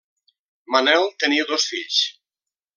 [0.75, 2.03] Manel tenia dos fills: